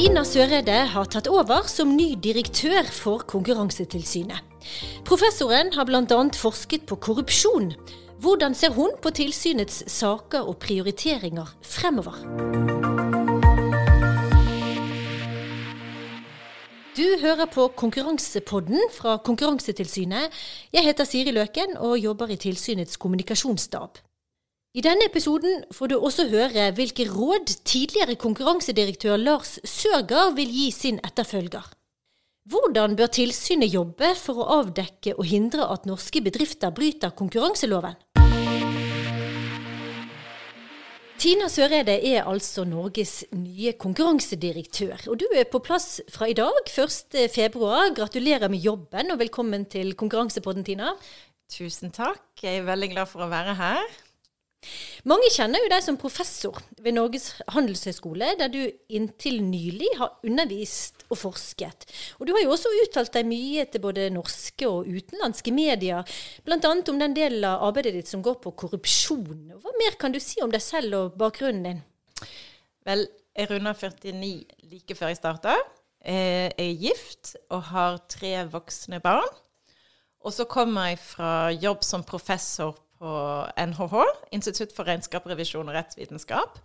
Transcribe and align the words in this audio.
Tina 0.00 0.22
Søreide 0.24 0.78
har 0.94 1.08
tatt 1.12 1.26
over 1.28 1.66
som 1.68 1.90
ny 1.92 2.14
direktør 2.24 2.86
for 2.88 3.20
Konkurransetilsynet. 3.28 4.40
Professoren 5.04 5.74
har 5.74 5.84
bl.a. 5.84 6.20
forsket 6.40 6.86
på 6.88 6.96
korrupsjon. 7.04 7.74
Hvordan 8.24 8.56
ser 8.56 8.72
hun 8.78 8.96
på 9.04 9.12
tilsynets 9.12 9.82
saker 9.92 10.48
og 10.48 10.56
prioriteringer 10.64 11.52
fremover? 11.60 12.16
Du 16.96 17.04
hører 17.20 17.44
på 17.52 17.68
Konkurransepodden 17.76 18.80
fra 18.96 19.18
Konkurransetilsynet. 19.20 20.32
Jeg 20.72 20.88
heter 20.88 21.04
Siri 21.04 21.36
Løken 21.36 21.76
og 21.76 21.98
jobber 22.00 22.32
i 22.32 22.40
tilsynets 22.40 22.96
kommunikasjonsstab. 22.96 24.00
I 24.70 24.84
denne 24.86 25.08
episoden 25.08 25.64
får 25.74 25.90
du 25.90 25.96
også 25.98 26.28
høre 26.30 26.68
hvilke 26.76 27.02
råd 27.10 27.48
tidligere 27.66 28.14
konkurransedirektør 28.14 29.16
Lars 29.18 29.56
Sørgaard 29.66 30.36
vil 30.36 30.50
gi 30.54 30.68
sin 30.70 31.00
etterfølger. 31.02 31.64
Hvordan 32.46 32.92
bør 32.94 33.08
tilsynet 33.10 33.72
jobbe 33.74 34.12
for 34.14 34.38
å 34.38 34.44
avdekke 34.60 35.16
og 35.16 35.26
hindre 35.26 35.64
at 35.74 35.88
norske 35.90 36.22
bedrifter 36.22 36.70
bryter 36.70 37.10
konkurranseloven? 37.18 37.96
Tina 41.18 41.48
Søreide 41.50 41.96
er 42.06 42.28
altså 42.30 42.62
Norges 42.62 43.24
nye 43.34 43.72
konkurransedirektør. 43.74 45.08
Og 45.10 45.18
du 45.18 45.26
er 45.34 45.48
på 45.50 45.58
plass 45.66 45.98
fra 46.14 46.28
i 46.30 46.36
dag, 46.38 46.60
1.2. 46.70 47.72
Gratulerer 47.98 48.46
med 48.46 48.62
jobben 48.62 49.10
og 49.10 49.18
velkommen 49.18 49.66
til 49.66 49.96
Konkurransepodden, 49.98 50.62
Tina. 50.70 50.94
Tusen 51.50 51.90
takk. 51.90 52.22
Jeg 52.38 52.62
er 52.62 52.70
veldig 52.70 52.92
glad 52.94 53.10
for 53.10 53.26
å 53.26 53.28
være 53.34 53.56
her. 53.58 54.00
Mange 55.08 55.30
kjenner 55.32 55.62
jo 55.62 55.70
deg 55.72 55.84
som 55.84 55.96
professor 56.00 56.58
ved 56.84 56.92
Norges 56.96 57.30
handelshøyskole, 57.54 58.34
der 58.36 58.50
du 58.52 58.60
inntil 58.92 59.38
nylig 59.44 59.88
har 59.96 60.18
undervist 60.26 61.06
og 61.08 61.16
forsket. 61.22 61.86
Og 62.20 62.28
du 62.28 62.34
har 62.36 62.44
jo 62.44 62.52
også 62.52 62.72
uttalt 62.82 63.14
deg 63.16 63.28
mye 63.30 63.64
til 63.72 63.82
både 63.82 64.10
norske 64.12 64.68
og 64.68 64.88
utenlandske 64.88 65.54
medier, 65.56 66.04
bl.a. 66.44 66.60
om 66.60 67.00
den 67.00 67.16
delen 67.16 67.46
av 67.48 67.64
arbeidet 67.70 67.94
ditt 67.96 68.12
som 68.12 68.24
går 68.24 68.36
på 68.44 68.52
korrupsjon. 68.64 69.56
Hva 69.62 69.74
mer 69.80 69.96
kan 70.00 70.12
du 70.12 70.20
si 70.20 70.42
om 70.44 70.52
deg 70.52 70.64
selv 70.64 70.98
og 70.98 71.18
bakgrunnen 71.20 71.64
din? 71.64 71.82
Vel, 72.84 73.06
jeg 73.36 73.48
runder 73.48 73.76
49 73.76 74.34
like 74.68 74.96
før 74.98 75.14
jeg 75.14 75.22
starta. 75.22 75.56
Jeg 76.04 76.52
er 76.56 76.76
gift 76.80 77.34
og 77.52 77.64
har 77.72 77.98
tre 78.12 78.36
voksne 78.52 79.00
barn. 79.04 79.28
Og 80.20 80.34
så 80.36 80.44
kommer 80.44 80.90
jeg 80.90 81.00
fra 81.00 81.32
jobb 81.54 81.84
som 81.84 82.04
professor 82.04 82.76
på 83.00 83.14
NHH, 83.56 83.96
Institutt 84.36 84.74
for 84.76 84.88
regnskap, 84.88 85.26
revisjon 85.30 85.68
og 85.68 85.76
rettsvitenskap. 85.76 86.60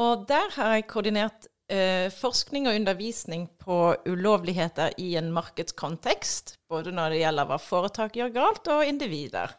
Og 0.00 0.26
der 0.28 0.52
har 0.56 0.76
jeg 0.76 0.88
koordinert 0.90 1.48
eh, 1.72 2.08
forskning 2.12 2.68
og 2.68 2.76
undervisning 2.76 3.46
på 3.60 3.78
ulovligheter 4.08 4.94
i 5.00 5.14
en 5.20 5.32
markedskontekst. 5.34 6.56
Både 6.72 6.94
når 6.94 7.14
det 7.14 7.22
gjelder 7.22 7.50
hva 7.50 7.60
foretak 7.60 8.16
gjør 8.20 8.34
galt, 8.36 8.72
og 8.72 8.86
individer. 8.88 9.56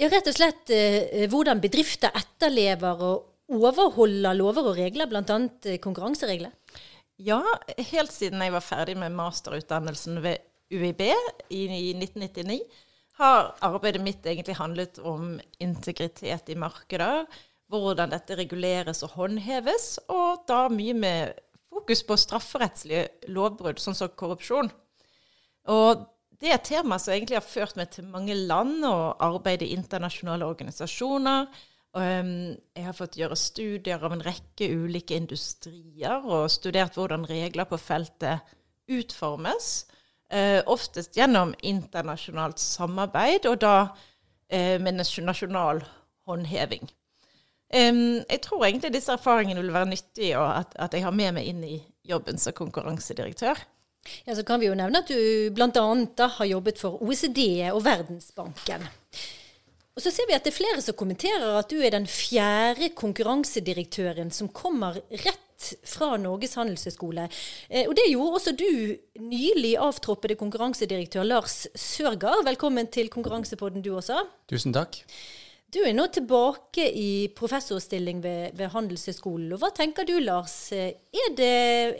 Ja, 0.00 0.08
rett 0.08 0.28
og 0.30 0.36
slett 0.36 0.72
eh, 0.72 1.26
hvordan 1.28 1.60
bedrifter 1.60 2.14
etterlever 2.16 3.04
og 3.04 3.26
overholder 3.50 4.36
lover 4.38 4.70
og 4.72 4.78
regler, 4.78 5.10
bl.a. 5.10 5.40
Eh, 5.68 5.80
konkurranseregler? 5.82 6.54
Ja, 7.20 7.42
helt 7.90 8.12
siden 8.14 8.40
jeg 8.40 8.54
var 8.54 8.64
ferdig 8.64 8.96
med 8.96 9.12
masterutdannelsen 9.12 10.22
ved 10.24 10.40
UiB 10.72 11.02
i 11.04 11.66
1999 11.68 12.62
har 13.20 13.52
arbeidet 13.64 14.02
mitt 14.02 14.26
egentlig 14.26 14.56
handlet 14.58 14.98
om 15.04 15.36
integritet 15.62 16.50
i 16.50 16.58
markeder. 16.58 17.26
Hvordan 17.70 18.10
dette 18.10 18.34
reguleres 18.34 19.04
og 19.06 19.12
håndheves, 19.14 20.00
og 20.10 20.42
da 20.48 20.64
mye 20.72 20.96
med 20.96 21.36
fokus 21.70 22.02
på 22.02 22.16
strafferettslige 22.18 23.30
lovbrudd, 23.30 23.78
sånn 23.78 23.94
som 23.94 24.10
korrupsjon. 24.18 24.72
Og 25.70 26.02
det 26.40 26.50
er 26.50 26.56
et 26.56 26.66
tema 26.66 26.98
som 26.98 27.14
egentlig 27.14 27.36
har 27.38 27.46
ført 27.46 27.76
meg 27.78 27.92
til 27.94 28.08
mange 28.10 28.34
land 28.34 28.82
og 28.88 29.20
arbeid 29.22 29.62
i 29.62 29.74
internasjonale 29.76 30.48
organisasjoner. 30.48 31.46
Jeg 31.94 32.84
har 32.86 32.96
fått 32.96 33.18
gjøre 33.18 33.38
studier 33.38 34.02
av 34.02 34.14
en 34.14 34.24
rekke 34.24 34.70
ulike 34.70 35.18
industrier 35.18 36.24
og 36.24 36.50
studert 36.50 36.96
hvordan 36.96 37.26
regler 37.28 37.68
på 37.68 37.78
feltet 37.78 38.54
utformes. 38.90 39.84
Eh, 40.30 40.62
oftest 40.70 41.16
gjennom 41.18 41.54
internasjonalt 41.66 42.60
samarbeid, 42.62 43.48
og 43.50 43.58
da 43.64 43.74
eh, 44.46 44.78
med 44.78 45.00
nasjonal 45.00 45.82
håndheving. 46.28 46.90
Jeg 47.70 48.38
tror 48.42 48.64
egentlig 48.66 48.88
disse 48.96 49.12
erfaringene 49.14 49.62
vil 49.62 49.70
være 49.70 49.86
nyttige, 49.92 50.38
og 50.38 50.48
at, 50.56 50.72
at, 50.74 50.94
jeg 50.94 51.04
har 51.06 51.14
med 51.14 51.36
meg 51.36 51.46
inn 51.46 51.60
i 51.62 51.76
jobben 52.02 52.38
som 52.38 52.54
konkurransedirektør. 52.58 53.60
Ja, 54.26 54.34
Så 54.34 54.42
kan 54.42 54.58
vi 54.58 54.66
jo 54.66 54.74
nevne 54.74 55.04
at 55.04 55.10
du 55.10 55.54
bl.a. 55.54 56.26
har 56.38 56.48
jobbet 56.50 56.80
for 56.82 56.98
OECD 57.02 57.70
og 57.70 57.84
Verdensbanken. 57.84 58.88
Og 59.94 60.02
så 60.02 60.10
ser 60.10 60.26
vi 60.26 60.34
at 60.34 60.46
det 60.46 60.50
er 60.50 60.56
flere 60.56 60.82
som 60.82 60.96
kommenterer 60.98 61.58
at 61.58 61.70
du 61.70 61.78
er 61.78 61.94
den 61.94 62.06
fjerde 62.10 62.90
konkurransedirektøren 62.98 64.30
som 64.34 64.48
kommer 64.48 64.98
rett 65.10 65.46
fra 65.86 66.14
Norges 66.20 66.56
handelshøyskole. 66.58 67.26
Eh, 67.68 67.88
og 67.88 67.94
det 67.98 68.08
gjorde 68.10 68.40
også 68.40 68.54
du, 68.58 68.70
nylig 69.20 69.76
avtroppede 69.80 70.38
konkurransedirektør 70.40 71.26
Lars 71.28 71.66
Sørgaard. 71.74 72.46
Velkommen 72.48 72.90
til 72.92 73.12
Konkurransepodden 73.12 73.84
du 73.84 73.94
også. 73.96 74.24
Tusen 74.50 74.74
takk. 74.76 75.02
Du 75.70 75.78
er 75.86 75.94
nå 75.94 76.08
tilbake 76.10 76.82
i 76.98 77.28
professorstilling 77.36 78.18
ved, 78.24 78.56
ved 78.58 78.72
Handelshøyskolen. 78.72 79.52
Og 79.54 79.60
hva 79.62 79.70
tenker 79.70 80.08
du, 80.08 80.16
Lars? 80.18 80.72
Er 80.74 81.34
det 81.38 81.52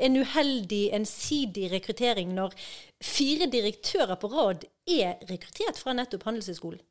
en 0.02 0.18
uheldig, 0.18 0.88
ensidig 0.96 1.68
rekruttering 1.70 2.32
når 2.34 2.56
fire 2.98 3.46
direktører 3.52 4.18
på 4.18 4.30
rad 4.32 4.66
er 4.90 5.22
rekruttert 5.30 5.78
fra 5.78 5.94
nettopp 5.94 6.26
Handelshøyskolen? 6.26 6.82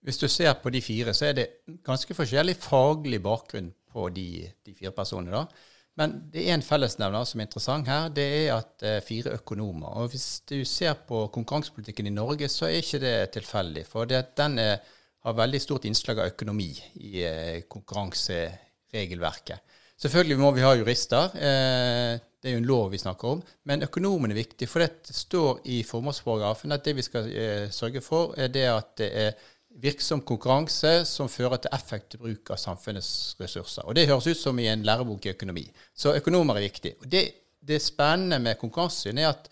Hvis 0.00 0.20
du 0.22 0.28
ser 0.30 0.54
på 0.62 0.70
de 0.72 0.80
fire, 0.80 1.12
så 1.12 1.28
er 1.28 1.36
det 1.36 1.46
ganske 1.84 2.14
forskjellig 2.16 2.56
faglig 2.62 3.20
bakgrunn 3.20 3.68
på 3.92 4.08
de, 4.14 4.46
de 4.64 4.74
fire 4.78 4.94
personene. 4.96 5.42
da. 5.42 5.68
Men 5.98 6.12
det 6.30 6.44
er 6.46 6.54
en 6.54 6.62
fellesnevner 6.62 7.24
som 7.26 7.40
er 7.40 7.48
interessant 7.48 7.88
her. 7.90 8.06
Det 8.14 8.24
er 8.24 8.52
at 8.54 8.84
eh, 8.86 9.00
fire 9.02 9.32
økonomer. 9.40 9.96
Og 9.98 10.12
hvis 10.12 10.44
du 10.46 10.60
ser 10.68 10.94
på 11.08 11.24
konkurransepolitikken 11.34 12.06
i 12.06 12.14
Norge, 12.14 12.46
så 12.52 12.68
er 12.68 12.78
ikke 12.78 13.00
det 13.02 13.16
tilfeldig. 13.34 13.82
For 13.88 14.06
det, 14.06 14.20
den 14.38 14.60
er, 14.62 14.78
har 15.26 15.40
veldig 15.40 15.60
stort 15.62 15.88
innslag 15.90 16.20
av 16.22 16.30
økonomi 16.30 16.70
i 17.02 17.24
eh, 17.26 17.66
konkurranseregelverket. 17.66 19.74
Selvfølgelig 19.98 20.38
må 20.38 20.52
vi 20.54 20.62
ha 20.62 20.70
jurister. 20.78 21.34
Eh, 21.34 22.14
det 22.38 22.52
er 22.52 22.54
jo 22.54 22.62
en 22.62 22.70
lov 22.70 22.94
vi 22.94 23.02
snakker 23.02 23.34
om. 23.34 23.42
Men 23.66 23.82
økonomen 23.88 24.30
er 24.30 24.38
viktig, 24.38 24.70
for 24.70 24.84
det 24.84 25.10
står 25.10 25.66
i 25.66 25.82
formålsparagrafen 25.82 26.78
at 26.78 26.86
det 26.86 26.94
vi 27.00 27.02
skal 27.02 27.26
sørge 27.74 28.04
for, 28.06 28.38
er 28.38 28.54
det 28.54 28.68
at 28.70 28.94
det 29.02 29.10
er 29.26 29.34
virksom 29.70 30.22
konkurranse 30.26 31.04
som 31.06 31.28
fører 31.30 31.60
til 31.62 31.74
effektiv 31.74 32.22
bruk 32.22 32.50
av 32.54 32.58
samfunnets 32.60 33.36
ressurser. 33.40 33.84
Og 33.86 33.94
Det 33.94 34.08
høres 34.08 34.26
ut 34.26 34.40
som 34.40 34.58
i 34.58 34.66
en 34.66 34.82
lærebok 34.82 35.26
i 35.26 35.34
økonomi. 35.34 35.68
Så 35.94 36.16
økonomer 36.16 36.58
er 36.58 36.66
viktig. 36.66 36.94
Og 37.02 37.06
det, 37.10 37.24
det 37.60 37.82
spennende 37.82 38.40
med 38.42 38.58
konkurransesyn 38.58 39.18
er 39.18 39.30
at 39.30 39.48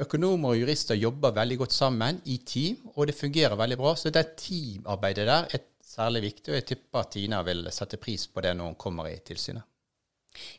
økonomer 0.00 0.54
og 0.54 0.60
jurister 0.60 0.98
jobber 0.98 1.34
veldig 1.36 1.58
godt 1.62 1.72
sammen 1.76 2.20
i 2.24 2.38
team, 2.46 2.76
og 2.94 3.06
det 3.06 3.16
fungerer 3.16 3.56
veldig 3.56 3.78
bra. 3.80 3.94
Så 3.96 4.10
det 4.10 4.36
teamarbeidet 4.40 5.26
der 5.26 5.48
er 5.50 5.66
særlig 5.84 6.22
viktig, 6.22 6.52
og 6.52 6.60
jeg 6.60 6.68
tipper 6.68 7.10
Tina 7.10 7.42
vil 7.42 7.66
sette 7.74 7.98
pris 8.00 8.26
på 8.28 8.40
det 8.44 8.54
når 8.56 8.72
hun 8.72 8.80
kommer 8.80 9.10
i 9.10 9.18
tilsynet. 9.24 9.66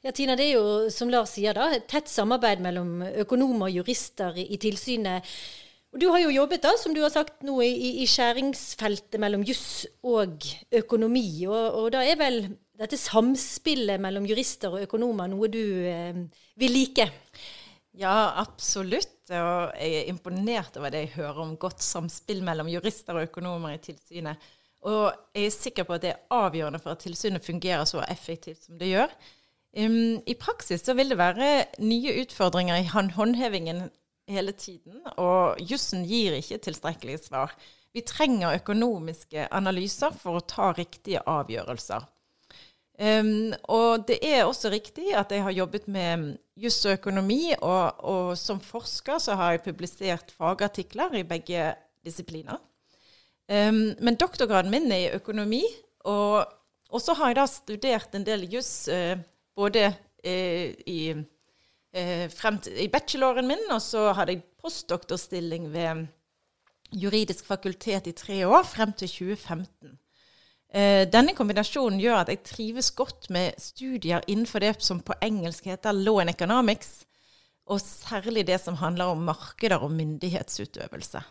Ja, 0.04 0.12
Tina, 0.12 0.36
det 0.36 0.50
er 0.50 0.58
jo 0.58 0.90
som 0.92 1.10
Lars 1.10 1.38
sier, 1.38 1.56
da, 1.56 1.70
et 1.72 1.88
tett 1.90 2.10
samarbeid 2.12 2.60
mellom 2.64 3.02
økonomer 3.24 3.70
og 3.70 3.78
jurister 3.82 4.36
i 4.36 4.58
tilsynet. 4.60 5.28
Og 5.92 6.00
Du 6.00 6.08
har 6.08 6.22
jo 6.24 6.32
jobbet 6.32 6.64
da, 6.64 6.72
som 6.80 6.94
du 6.96 7.02
har 7.04 7.12
sagt 7.12 7.42
nå, 7.44 7.58
i, 7.66 8.04
i 8.04 8.08
skjæringsfeltet 8.08 9.20
mellom 9.20 9.44
juss 9.44 9.84
og 10.08 10.40
økonomi. 10.72 11.26
Og, 11.50 11.66
og, 11.82 11.88
da 11.96 12.06
er 12.08 12.20
vel 12.20 12.46
dette 12.80 12.98
samspillet 12.98 14.00
mellom 14.02 14.26
jurister 14.30 14.72
og 14.72 14.86
økonomer 14.88 15.28
noe 15.30 15.52
du 15.52 15.62
eh, 15.92 16.22
vil 16.60 16.74
like? 16.78 17.10
Ja, 18.00 18.32
absolutt. 18.40 19.18
Og 19.36 19.76
jeg 19.76 20.00
er 20.00 20.10
imponert 20.12 20.80
over 20.80 20.96
det 20.96 21.06
jeg 21.06 21.16
hører 21.20 21.44
om 21.44 21.54
godt 21.60 21.84
samspill 21.84 22.40
mellom 22.44 22.72
jurister 22.72 23.20
og 23.20 23.28
økonomer 23.28 23.76
i 23.76 23.84
tilsynet. 23.84 24.50
Og 24.88 25.12
jeg 25.36 25.46
er 25.46 25.54
sikker 25.54 25.86
på 25.86 26.00
at 26.00 26.06
det 26.06 26.16
er 26.16 26.24
avgjørende 26.34 26.80
for 26.82 26.96
at 26.96 27.04
tilsynet 27.04 27.46
fungerer 27.46 27.84
så 27.86 28.02
effektivt 28.08 28.64
som 28.64 28.80
det 28.80 28.94
gjør. 28.96 29.12
Um, 29.78 30.20
I 30.28 30.36
praksis 30.36 30.84
så 30.84 30.96
vil 30.98 31.14
det 31.14 31.20
være 31.20 31.52
nye 31.80 32.16
utfordringer 32.24 32.80
i 32.82 32.90
håndhevingen 32.92 33.86
hele 34.30 34.54
tiden, 34.58 35.02
og 35.18 35.60
jussen 35.66 36.06
gir 36.08 36.38
ikke 36.38 36.62
tilstrekkelige 36.66 37.26
svar. 37.26 37.54
Vi 37.92 38.04
trenger 38.08 38.56
økonomiske 38.56 39.50
analyser 39.52 40.14
for 40.16 40.40
å 40.40 40.46
ta 40.48 40.72
riktige 40.78 41.24
avgjørelser. 41.28 42.06
Um, 43.02 43.50
og 43.72 44.04
det 44.06 44.20
er 44.22 44.44
også 44.46 44.70
riktig 44.70 45.16
at 45.18 45.32
jeg 45.34 45.42
har 45.42 45.56
jobbet 45.56 45.88
med 45.90 46.36
juss 46.60 46.84
og 46.86 47.00
økonomi, 47.00 47.56
og, 47.58 48.04
og, 48.06 48.34
som 48.38 48.60
forsker 48.62 49.18
så 49.24 49.38
har 49.40 49.56
jeg 49.56 49.64
publisert 49.66 50.34
fagartikler 50.38 51.18
i 51.18 51.26
begge 51.28 51.72
disipliner. 52.06 52.62
Um, 53.50 53.98
men 54.00 54.20
doktorgraden 54.22 54.72
min 54.72 54.92
er 54.94 55.08
i 55.08 55.16
økonomi, 55.18 55.64
og, 56.06 56.46
så 57.02 57.16
har 57.18 57.32
jeg 57.32 57.40
da 57.40 57.48
studert 57.50 58.16
en 58.16 58.28
del 58.28 58.46
juss 58.52 58.86
uh, 58.92 59.16
både 59.58 59.88
uh, 59.90 60.68
i 60.86 61.00
frem 62.32 62.58
til, 62.64 62.78
i 62.80 62.88
bacheloren 62.88 63.50
min, 63.50 63.64
og 63.74 63.82
så 63.84 64.12
hadde 64.16 64.38
jeg 64.38 64.46
postdoktorstilling 64.64 65.66
ved 65.74 66.06
juridisk 66.92 67.46
fakultet 67.46 68.08
i 68.08 68.14
tre 68.16 68.48
år, 68.48 68.64
frem 68.64 68.94
til 68.94 69.10
2015. 69.10 69.98
Eh, 70.72 71.04
denne 71.12 71.36
kombinasjonen 71.36 72.00
gjør 72.00 72.22
at 72.22 72.32
jeg 72.32 72.44
trives 72.48 72.92
godt 72.96 73.28
med 73.34 73.58
studier 73.60 74.24
innenfor 74.32 74.64
det 74.64 74.78
som 74.84 75.02
på 75.04 75.18
engelsk 75.24 75.68
heter 75.68 75.96
law 75.96 76.22
and 76.22 76.32
economics, 76.32 77.04
og 77.68 77.82
særlig 77.84 78.46
det 78.48 78.60
som 78.62 78.80
handler 78.80 79.12
om 79.12 79.26
markeder 79.28 79.84
og 79.84 79.92
myndighetsutøvelse. 79.92 81.22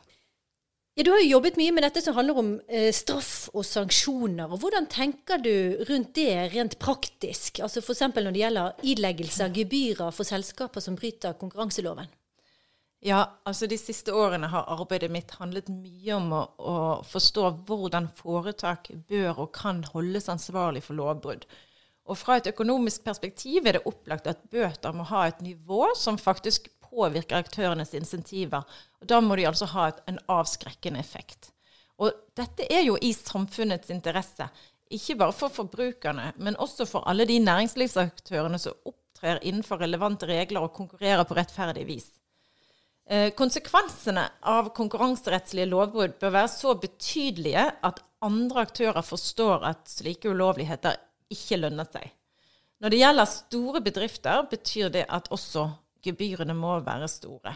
Ja, 0.94 1.04
Du 1.04 1.10
har 1.12 1.20
jo 1.22 1.30
jobbet 1.30 1.56
mye 1.56 1.72
med 1.72 1.84
dette 1.86 2.02
som 2.02 2.16
handler 2.16 2.38
om 2.40 2.48
eh, 2.68 2.90
straff 2.92 3.48
og 3.54 3.64
sanksjoner. 3.64 4.50
og 4.50 4.58
Hvordan 4.60 4.88
tenker 4.90 5.38
du 5.38 5.84
rundt 5.88 6.14
det 6.18 6.50
rent 6.54 6.78
praktisk? 6.82 7.60
Altså 7.62 7.80
F.eks. 7.80 8.02
når 8.16 8.32
det 8.34 8.42
gjelder 8.42 8.82
ileggelse 8.82 9.46
av 9.46 9.54
gebyrer 9.54 10.10
for 10.10 10.26
selskaper 10.26 10.82
som 10.82 10.98
bryter 10.98 11.38
konkurranseloven? 11.38 12.10
Ja, 13.00 13.22
altså 13.48 13.66
De 13.70 13.78
siste 13.80 14.12
årene 14.12 14.50
har 14.52 14.66
arbeidet 14.68 15.08
mitt 15.14 15.30
handlet 15.38 15.70
mye 15.72 16.18
om 16.18 16.34
å, 16.36 16.42
å 16.58 16.76
forstå 17.08 17.46
hvordan 17.70 18.10
foretak 18.18 18.90
bør 19.08 19.46
og 19.46 19.54
kan 19.56 19.80
holdes 19.94 20.28
ansvarlig 20.28 20.82
for 20.84 20.98
lovbrudd. 20.98 21.46
Og 22.10 22.18
Fra 22.18 22.36
et 22.40 22.50
økonomisk 22.50 23.06
perspektiv 23.06 23.64
er 23.64 23.78
det 23.78 23.86
opplagt 23.88 24.26
at 24.26 24.42
bøter 24.50 24.92
må 24.92 25.06
ha 25.08 25.28
et 25.30 25.40
nivå 25.40 25.94
som 25.96 26.18
faktisk 26.18 26.68
påvirker 26.90 27.40
aktørenes 27.40 27.94
insentiver. 27.94 28.66
Og 29.00 29.08
Da 29.08 29.20
må 29.20 29.36
de 29.38 29.46
altså 29.48 29.68
ha 29.72 29.88
et, 29.88 30.02
en 30.10 30.20
avskrekkende 30.28 31.00
effekt. 31.00 31.52
Og 32.00 32.12
dette 32.36 32.66
er 32.72 32.84
jo 32.86 32.96
i 33.00 33.12
samfunnets 33.12 33.90
interesse. 33.92 34.46
Ikke 34.90 35.16
bare 35.20 35.36
for 35.36 35.52
forbrukerne, 35.54 36.32
men 36.36 36.56
også 36.58 36.86
for 36.88 37.06
alle 37.08 37.26
de 37.28 37.38
næringslivsaktørene 37.44 38.58
som 38.58 38.78
opptrer 38.88 39.42
innenfor 39.46 39.82
relevante 39.82 40.26
regler 40.26 40.64
og 40.64 40.74
konkurrerer 40.74 41.28
på 41.28 41.36
rettferdig 41.38 41.84
vis. 41.86 42.08
Eh, 43.10 43.32
konsekvensene 43.34 44.22
av 44.46 44.70
konkurranserettslige 44.74 45.66
lovbrudd 45.66 46.16
bør 46.20 46.34
være 46.34 46.50
så 46.52 46.76
betydelige 46.78 47.66
at 47.82 48.02
andre 48.22 48.64
aktører 48.66 49.02
forstår 49.02 49.66
at 49.66 49.90
slike 49.90 50.30
ulovligheter 50.30 50.98
ikke 51.30 51.58
lønner 51.58 51.88
seg. 51.90 52.10
Når 52.80 52.92
det 52.92 53.00
gjelder 53.00 53.28
store 53.28 53.82
bedrifter, 53.84 54.44
betyr 54.50 54.92
det 54.94 55.04
at 55.08 55.28
også 55.34 55.66
gebyrene 56.04 56.56
må 56.56 56.78
være 56.86 57.08
store. 57.10 57.54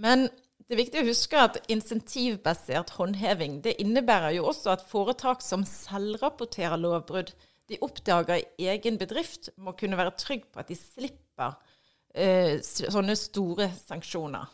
Men 0.00 0.28
det 0.70 0.76
er 0.76 0.82
viktig 0.84 1.00
å 1.02 1.08
huske 1.08 1.38
at 1.40 1.58
insentivbasert 1.72 2.92
håndheving 2.94 3.58
det 3.64 3.76
innebærer 3.82 4.36
jo 4.36 4.46
også 4.52 4.74
at 4.76 4.84
foretak 4.86 5.42
som 5.42 5.64
selvrapporterer 5.66 6.78
lovbrudd, 6.80 7.32
de 7.70 7.78
oppdager 7.86 8.42
i 8.58 8.68
egen 8.70 8.96
bedrift, 8.98 9.52
må 9.58 9.74
kunne 9.78 9.98
være 9.98 10.16
trygg 10.18 10.48
på 10.50 10.62
at 10.62 10.70
de 10.70 10.76
slipper 10.78 11.56
eh, 12.14 12.58
sånne 12.62 13.14
store 13.18 13.70
sanksjoner. 13.78 14.48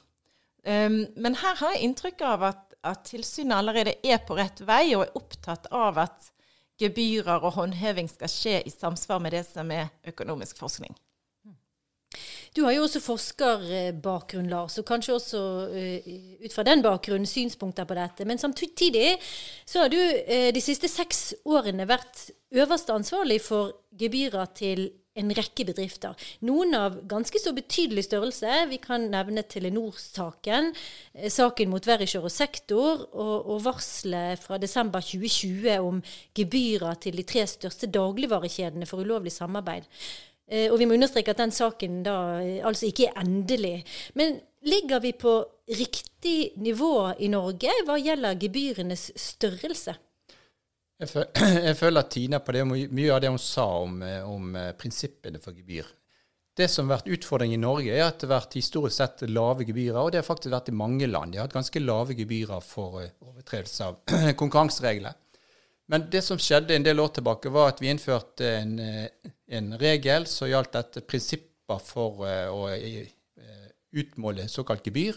Um, 0.67 1.05
men 1.17 1.37
her 1.39 1.61
har 1.61 1.77
jeg 1.77 1.87
inntrykk 1.87 2.25
av 2.27 2.47
at, 2.49 2.65
at 2.85 3.05
tilsynet 3.07 3.55
allerede 3.57 3.95
er 4.05 4.19
på 4.27 4.37
rett 4.37 4.61
vei 4.67 4.97
og 4.97 5.05
er 5.05 5.19
opptatt 5.21 5.69
av 5.71 6.01
at 6.03 6.31
gebyrer 6.81 7.45
og 7.45 7.55
håndheving 7.57 8.09
skal 8.11 8.33
skje 8.33 8.57
i 8.67 8.73
samsvar 8.73 9.21
med 9.23 9.37
det 9.37 9.45
som 9.49 9.71
er 9.73 9.93
økonomisk 10.11 10.59
forskning. 10.61 10.93
Du 12.57 12.63
har 12.65 12.73
jo 12.73 12.87
også 12.87 13.03
forskerbakgrunn, 13.05 14.49
Lars, 14.49 14.79
og 14.81 14.87
kanskje 14.89 15.17
også 15.19 15.41
uh, 15.69 16.13
ut 16.47 16.55
fra 16.55 16.65
den 16.65 16.81
bakgrunnen 16.85 17.29
synspunkter 17.29 17.85
på 17.85 17.97
dette. 17.99 18.25
Men 18.25 18.41
samtidig 18.41 19.19
så 19.69 19.85
har 19.85 19.93
du 19.93 19.99
uh, 20.01 20.49
de 20.57 20.63
siste 20.65 20.89
seks 20.89 21.35
årene 21.45 21.85
vært 21.89 22.31
øverste 22.57 22.97
ansvarlig 22.97 23.43
for 23.45 23.75
gebyrer 24.01 24.49
til 24.57 24.89
en 25.17 25.33
rekke 25.37 25.65
bedrifter. 25.69 26.13
Noen 26.45 26.75
av 26.77 26.99
ganske 27.09 27.41
så 27.41 27.53
betydelig 27.57 28.07
størrelse. 28.07 28.53
Vi 28.71 28.79
kan 28.83 29.09
nevne 29.13 29.45
Telenor-saken, 29.49 30.73
eh, 31.15 31.31
saken 31.33 31.73
mot 31.73 31.89
Verisher 31.89 32.25
og 32.25 32.33
Sektor, 32.33 33.07
og, 33.13 33.49
og 33.49 33.65
varselet 33.65 34.43
fra 34.43 34.61
desember 34.61 35.01
2020 35.01 35.79
om 35.81 36.03
gebyrer 36.37 37.01
til 37.01 37.17
de 37.17 37.25
tre 37.29 37.47
største 37.49 37.89
dagligvarekjedene 37.89 38.89
for 38.89 39.05
ulovlig 39.05 39.33
samarbeid. 39.33 39.89
Eh, 40.47 40.71
og 40.71 40.79
vi 40.79 40.87
må 40.87 40.95
understreke 40.95 41.35
at 41.35 41.43
den 41.43 41.55
saken 41.55 42.03
da 42.07 42.17
eh, 42.39 42.63
altså 42.67 42.87
ikke 42.87 43.11
er 43.11 43.21
endelig. 43.25 43.81
Men 44.15 44.39
ligger 44.67 45.03
vi 45.03 45.13
på 45.19 45.41
riktig 45.67 46.53
nivå 46.63 47.19
i 47.19 47.31
Norge 47.33 47.73
hva 47.87 47.99
gjelder 47.99 48.39
gebyrenes 48.39 49.09
størrelse? 49.19 49.97
Jeg, 51.03 51.11
føler, 51.11 51.31
jeg 51.69 51.77
føler 51.81 52.05
at 52.05 52.13
Tina 52.15 52.41
på 52.41 52.55
det, 52.55 52.65
mye 52.71 53.13
av 53.13 53.23
det 53.25 53.33
hun 53.35 53.43
sa 53.43 53.67
om, 53.83 53.99
eh, 54.07 54.23
om, 54.23 54.55
prinsippene 54.79 55.43
for 55.43 55.57
gebyr. 55.57 55.91
Det 56.57 56.71
som 56.73 56.87
har 56.89 57.03
vært 57.03 57.11
utfordringen 57.13 57.59
i 57.59 57.67
Norge, 57.67 57.93
er 57.93 58.07
at 58.07 58.23
det 58.23 58.31
har 58.31 58.39
vært 58.39 58.55
historisk 58.57 58.97
sett 58.97 59.27
lave 59.29 59.67
gebyrer. 59.69 59.99
Og 59.99 60.15
det 60.15 60.23
har 60.23 60.25
faktisk 60.25 60.55
vært 60.55 60.71
i 60.71 60.79
mange 60.79 61.11
land. 61.11 61.35
De 61.35 61.43
har 61.43 61.51
hatt 61.51 61.59
ganske 61.59 61.83
lave 61.83 62.17
gebyrer 62.17 62.63
for 62.65 63.03
overtredelse 63.03 63.91
av 63.91 63.99
konkurransereglene. 64.41 65.13
Men 65.87 66.09
det 66.11 66.23
som 66.27 66.39
skjedde 66.39 66.75
en 66.75 66.87
del 66.87 67.01
år 67.01 67.13
tilbake, 67.15 67.51
var 67.55 67.71
at 67.71 67.81
vi 67.83 67.91
innførte 67.93 68.49
en, 68.59 68.79
eh, 68.83 69.33
en 69.55 69.75
regel 69.79 70.27
som 70.27 70.51
gjaldt 70.51 70.75
dette 70.75 71.03
prinsipper 71.07 71.83
for 71.83 72.25
uh, 72.27 72.51
å 72.51 72.67
uh, 72.71 73.69
utmåle 73.97 74.49
såkalt 74.51 74.87
gebyr. 74.87 75.17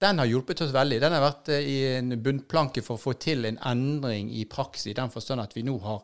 Den 0.00 0.18
har 0.18 0.28
hjulpet 0.28 0.60
oss 0.64 0.72
veldig. 0.74 0.98
Den 1.02 1.14
har 1.14 1.22
vært 1.22 1.50
i 1.54 1.76
en 1.96 2.14
bunnplanke 2.22 2.82
for 2.82 2.96
å 2.96 3.02
få 3.02 3.14
til 3.20 3.46
en 3.46 3.58
endring 3.66 4.30
i 4.34 4.44
praksis, 4.50 4.90
i 4.90 4.96
den 4.96 5.10
forstand 5.12 5.42
at 5.42 5.54
vi 5.56 5.64
nå 5.66 5.74
har 5.84 6.00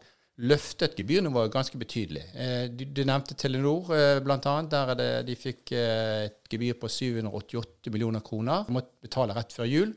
løftet 0.47 0.99
gebyrnivået 0.99 1.53
ganske 1.53 1.79
betydelig. 1.81 2.23
Du, 2.77 3.03
nevnte 3.09 3.37
Telenor 3.39 3.89
bl.a. 4.25 4.55
Der 4.73 4.93
det, 4.99 5.09
de 5.29 5.39
fikk 5.39 5.73
et 5.79 6.53
gebyr 6.53 6.79
på 6.81 6.91
788 6.93 7.93
millioner 7.95 8.25
kroner. 8.25 8.67
De 8.69 8.77
måtte 8.77 9.09
betale 9.09 9.37
rett 9.37 9.55
før 9.57 9.71
jul. 9.71 9.95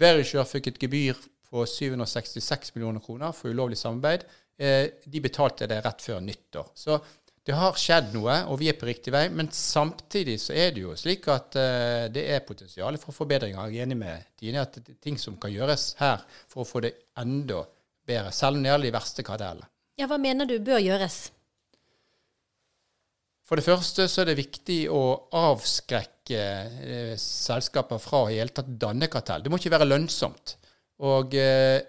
Verisure 0.00 0.46
fikk 0.48 0.72
et 0.72 0.82
gebyr 0.86 1.18
på 1.52 1.66
766 1.68 2.74
millioner 2.74 3.04
kroner 3.04 3.34
for 3.36 3.52
ulovlig 3.52 3.76
samarbeid. 3.80 4.24
Eh, 4.56 4.86
de 5.04 5.20
betalte 5.20 5.68
det 5.68 5.82
rett 5.84 6.04
før 6.04 6.22
nyttår. 6.24 6.72
Så 6.74 6.96
det 7.42 7.56
har 7.58 7.74
skjedd 7.78 8.12
noe, 8.14 8.36
og 8.52 8.60
vi 8.60 8.68
er 8.70 8.76
på 8.78 8.86
riktig 8.86 9.12
vei. 9.14 9.24
Men 9.34 9.50
samtidig 9.56 10.38
så 10.40 10.54
er 10.54 10.70
det 10.74 10.84
jo 10.84 10.94
slik 10.98 11.26
at 11.32 11.58
uh, 11.58 12.06
det 12.12 12.22
er 12.30 12.44
potensial 12.46 12.94
for 13.02 13.16
forbedringer. 13.16 13.72
Jeg 13.72 13.82
er 13.82 13.88
enig 13.88 13.98
med 13.98 14.28
Dine 14.38 14.62
at 14.62 14.78
det 14.78 14.94
er 14.94 15.00
ting 15.02 15.18
som 15.18 15.34
kan 15.42 15.50
gjøres 15.50 15.88
her 15.98 16.22
for 16.46 16.62
å 16.62 16.68
få 16.68 16.84
det 16.86 16.94
enda 17.18 17.64
bedre, 18.06 18.30
selv 18.34 18.60
om 18.60 18.62
det 18.62 18.70
gjelder 18.70 18.88
de 18.88 18.94
verste 18.94 19.26
kartellene. 19.26 19.70
Ja, 19.98 20.06
hva 20.10 20.20
mener 20.22 20.46
du 20.46 20.54
bør 20.62 20.78
gjøres? 20.82 21.24
For 23.42 23.58
det 23.58 23.66
første 23.66 24.06
så 24.08 24.22
er 24.22 24.30
det 24.30 24.38
viktig 24.38 24.78
å 24.94 25.02
avskrekke 25.36 26.38
eh, 26.38 27.14
selskaper 27.20 27.98
fra 28.00 28.22
i 28.30 28.38
hele 28.38 28.54
tatt 28.54 28.70
danne 28.80 29.10
kartell. 29.12 29.42
Det 29.42 29.50
må 29.52 29.58
ikke 29.58 29.74
være 29.74 29.90
lønnsomt. 29.90 30.54
Og 31.02 31.34
eh, 31.34 31.80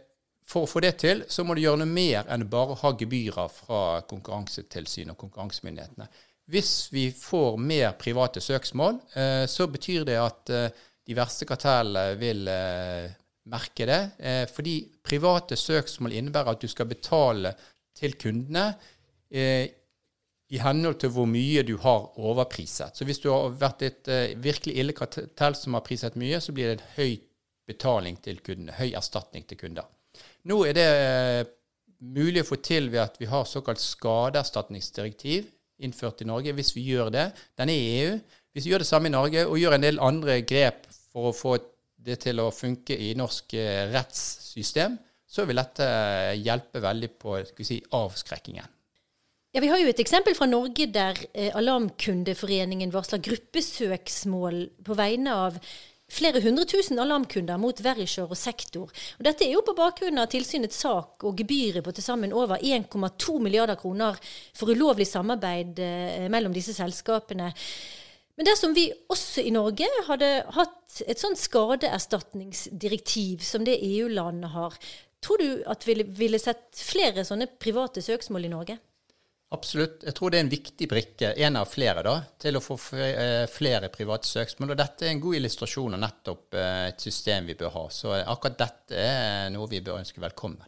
for 0.44 0.66
å 0.66 0.70
få 0.70 0.82
det 0.84 0.96
til, 1.04 1.24
så 1.30 1.46
må 1.46 1.56
du 1.56 1.64
gjøre 1.64 1.84
noe 1.84 1.90
mer 1.90 2.30
enn 2.34 2.48
bare 2.52 2.78
ha 2.82 2.94
gebyrer 3.00 3.52
fra 3.54 3.82
Konkurransetilsynet 4.10 5.14
og 5.14 5.20
konkurransemyndighetene. 5.26 6.10
Hvis 6.52 6.90
vi 6.92 7.08
får 7.16 7.60
mer 7.62 7.94
private 8.00 8.42
søksmål, 8.44 8.98
eh, 9.16 9.46
så 9.50 9.70
betyr 9.72 10.08
det 10.10 10.18
at 10.20 10.52
eh, 10.54 10.82
de 11.04 11.16
verste 11.18 11.48
kartellene 11.48 12.18
vil 12.20 12.48
merke 13.52 13.84
det. 13.84 13.98
Fordi 14.56 14.78
private 15.04 15.58
søksmål 15.60 16.14
innebærer 16.16 16.54
at 16.54 16.62
du 16.64 16.70
skal 16.72 16.88
betale 16.88 17.52
til 18.00 18.14
kundene 18.16 18.70
i 19.36 20.62
henhold 20.64 20.96
til 21.02 21.12
hvor 21.12 21.28
mye 21.28 21.66
du 21.68 21.74
har 21.84 22.06
overpriset. 22.24 22.96
Så 22.96 23.04
hvis 23.04 23.20
du 23.20 23.28
har 23.34 23.52
vært 23.60 23.84
et 23.84 24.12
virkelig 24.40 24.78
ille 24.80 24.96
kartell 24.96 25.60
som 25.60 25.76
har 25.76 25.84
priset 25.84 26.16
mye, 26.16 26.40
så 26.40 26.56
blir 26.56 26.72
det 26.72 26.78
et 26.78 26.88
høyt 26.96 27.28
betaling 27.68 28.18
til 28.24 28.40
kundene, 28.44 28.76
høy 28.78 28.94
erstatning 28.98 29.46
til 29.48 29.60
kunder. 29.60 29.88
Nå 30.50 30.60
er 30.68 30.78
det 30.78 30.88
eh, 30.92 31.42
mulig 32.04 32.44
å 32.44 32.48
få 32.48 32.60
til 32.64 32.90
ved 32.92 33.02
at 33.06 33.20
vi 33.22 33.30
har 33.32 33.48
såkalt 33.48 33.82
skadeerstatningsdirektiv 33.82 35.48
innført 35.84 36.22
i 36.24 36.28
Norge, 36.28 36.54
hvis 36.56 36.74
vi 36.76 36.86
gjør 36.92 37.12
det. 37.14 37.30
Den 37.60 37.72
er 37.72 37.80
i 37.80 37.94
EU. 38.04 38.18
Hvis 38.54 38.68
vi 38.68 38.74
gjør 38.74 38.84
det 38.84 38.90
samme 38.90 39.10
i 39.10 39.14
Norge 39.14 39.46
og 39.48 39.58
gjør 39.58 39.78
en 39.78 39.86
del 39.86 40.02
andre 40.04 40.42
grep 40.46 40.86
for 41.14 41.32
å 41.32 41.36
få 41.36 41.56
det 42.04 42.20
til 42.26 42.42
å 42.44 42.52
funke 42.54 42.98
i 43.00 43.14
norsk 43.18 43.56
eh, 43.58 43.88
rettssystem, 43.94 45.00
så 45.26 45.48
vil 45.50 45.58
dette 45.58 45.88
eh, 45.88 46.36
hjelpe 46.44 46.84
veldig 46.84 47.10
på 47.18 47.40
si, 47.64 47.80
avskrekkingen. 47.96 48.70
Ja, 49.54 49.62
Vi 49.62 49.70
har 49.70 49.80
jo 49.80 49.90
et 49.90 50.02
eksempel 50.02 50.34
fra 50.34 50.48
Norge 50.50 50.88
der 50.90 51.20
Alarmkundeforeningen 51.54 52.90
varsler 52.94 53.22
gruppesøksmål 53.22 54.64
på 54.82 54.96
vegne 54.98 55.36
av 55.46 55.60
flere 56.14 56.42
hundre 56.44 56.66
tusen 56.70 57.02
alarmkunder 57.02 57.60
mot 57.62 57.82
Verisher 57.84 58.30
og 58.30 58.38
Sektor. 58.38 58.92
Og 59.18 59.26
dette 59.26 59.48
er 59.48 59.56
jo 59.56 59.64
på 59.66 59.76
bakgrunn 59.78 60.22
av 60.22 60.30
tilsynets 60.32 60.84
sak 60.86 61.26
og 61.26 61.42
gebyret 61.42 61.86
på 61.86 61.94
til 61.96 62.06
sammen 62.06 62.36
over 62.36 62.62
1,2 62.62 63.40
milliarder 63.44 63.80
kroner 63.80 64.20
for 64.56 64.74
ulovlig 64.74 65.08
samarbeid 65.10 65.82
eh, 65.82 66.30
mellom 66.34 66.56
disse 66.56 66.76
selskapene. 66.78 67.52
Men 68.38 68.50
dersom 68.50 68.74
vi 68.74 68.88
også 69.14 69.44
i 69.46 69.54
Norge 69.54 69.88
hadde 70.08 70.30
hatt 70.56 71.04
et 71.06 71.22
sånt 71.22 71.42
skadeerstatningsdirektiv 71.42 73.44
som 73.46 73.66
det 73.66 73.82
EU-landene 73.86 74.50
har, 74.56 74.78
tror 75.24 75.42
du 75.42 75.62
at 75.70 75.86
vi 75.88 76.00
ville 76.18 76.42
sett 76.42 76.66
flere 76.74 77.26
sånne 77.28 77.48
private 77.62 78.02
søksmål 78.06 78.50
i 78.50 78.54
Norge? 78.54 78.80
Absolutt. 79.54 80.02
Jeg 80.02 80.16
tror 80.18 80.34
det 80.34 80.40
er 80.40 80.46
en 80.48 80.52
viktig 80.52 80.88
brikke, 80.90 81.32
en 81.46 81.58
av 81.60 81.70
flere, 81.70 82.02
da, 82.06 82.16
til 82.42 82.58
å 82.58 82.62
få 82.64 82.78
eh, 82.98 83.46
flere 83.52 83.92
private 83.94 84.26
søksmål. 84.26 84.74
Og 84.74 84.80
dette 84.80 85.06
er 85.06 85.14
en 85.14 85.22
god 85.22 85.38
illustrasjon 85.38 85.94
av 85.94 86.02
nettopp 86.02 86.58
eh, 86.58 86.86
et 86.90 87.06
system 87.06 87.50
vi 87.52 87.58
bør 87.60 87.74
ha. 87.76 87.84
Så 87.94 88.16
akkurat 88.18 88.58
dette 88.64 88.98
er 88.98 89.52
noe 89.54 89.70
vi 89.70 89.84
bør 89.86 90.02
ønske 90.02 90.24
velkommen. 90.24 90.64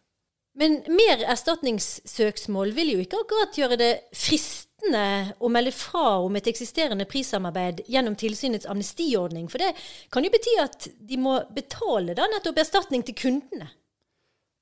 Men 0.56 0.78
mer 0.88 1.26
erstatningssøksmål 1.34 2.72
vil 2.78 2.94
jo 2.94 3.02
ikke 3.04 3.20
akkurat 3.26 3.58
gjøre 3.60 3.80
det 3.80 3.90
fristende 4.16 5.34
å 5.44 5.50
melde 5.52 5.74
fra 5.76 6.22
om 6.24 6.38
et 6.38 6.48
eksisterende 6.48 7.08
prissamarbeid 7.10 7.82
gjennom 7.92 8.16
tilsynets 8.20 8.70
amnestiordning. 8.72 9.50
For 9.52 9.66
det 9.66 9.74
kan 10.14 10.24
jo 10.24 10.32
bety 10.32 10.54
at 10.62 10.88
de 10.96 11.20
må 11.20 11.42
betale 11.58 12.16
da 12.16 12.30
nettopp 12.32 12.62
erstatning 12.64 13.04
til 13.04 13.18
kundene. 13.20 13.68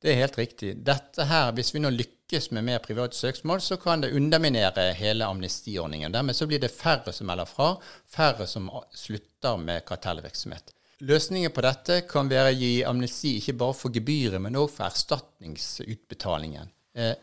Det 0.04 0.12
er 0.12 0.20
helt 0.20 0.38
riktig. 0.38 0.74
Dette 0.84 1.24
her, 1.30 1.54
Hvis 1.56 1.72
vi 1.72 1.80
nå 1.80 1.90
lykkes 1.96 2.50
med 2.52 2.66
mer 2.68 2.80
private 2.84 3.16
søksmål, 3.16 3.62
så 3.64 3.78
kan 3.80 4.02
det 4.04 4.12
underminere 4.12 4.90
hele 5.00 5.26
amnestiordningen. 5.26 6.12
Dermed 6.12 6.36
så 6.36 6.48
blir 6.48 6.60
det 6.60 6.74
færre 6.76 7.14
som 7.16 7.30
melder 7.32 7.48
fra, 7.48 7.70
færre 8.04 8.48
som 8.48 8.68
slutter 8.92 9.58
med 9.58 9.86
kartellvirksomhet. 9.88 10.74
Løsningen 11.08 11.52
på 11.56 11.64
dette 11.64 12.02
kan 12.08 12.28
være 12.28 12.52
å 12.52 12.58
gi 12.58 12.74
amnesti 12.84 13.38
ikke 13.38 13.56
bare 13.62 13.78
for 13.80 13.96
gebyret, 13.96 14.42
men 14.44 14.60
også 14.60 14.76
for 14.76 14.90
erstatningsutbetalingen. 14.90 16.74
Eh, 17.00 17.16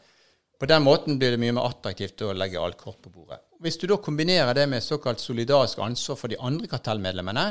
på 0.60 0.68
den 0.68 0.82
måten 0.82 1.18
blir 1.20 1.36
det 1.36 1.40
mye 1.40 1.52
mer 1.56 1.68
attraktivt 1.68 2.24
å 2.24 2.32
legge 2.32 2.60
alt 2.60 2.80
kort 2.80 3.02
på 3.04 3.12
bordet. 3.12 3.42
Hvis 3.60 3.76
du 3.76 3.86
da 3.92 4.00
kombinerer 4.00 4.56
det 4.56 4.66
med 4.72 4.84
såkalt 4.84 5.20
solidarisk 5.20 5.84
ansvar 5.84 6.16
for 6.16 6.32
de 6.32 6.40
andre 6.40 6.68
kartellmedlemmene, 6.68 7.46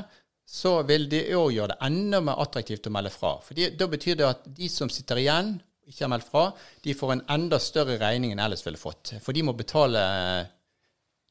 så 0.50 0.79
vil 0.88 1.06
det 1.12 1.27
òg 1.38 1.51
gjøre 1.53 1.74
det 1.75 1.82
enda 1.86 2.20
mer 2.25 2.39
attraktivt 2.41 2.88
å 2.89 2.94
melde 2.94 3.12
fra. 3.13 3.36
For 3.46 3.58
Da 3.77 3.88
betyr 3.88 4.18
det 4.18 4.25
at 4.25 4.48
de 4.58 4.70
som 4.72 4.89
sitter 4.89 5.22
igjen, 5.22 5.60
ikke 5.89 6.06
har 6.06 6.12
meldt 6.13 6.29
fra, 6.29 6.46
de 6.86 6.94
får 6.98 7.13
en 7.13 7.25
enda 7.36 7.60
større 7.62 7.98
regning 8.01 8.34
enn 8.34 8.41
ellers 8.41 8.65
ville 8.65 8.82
fått. 8.82 9.15
For 9.22 9.34
de 9.34 9.44
må 9.46 9.53
betale 9.58 10.01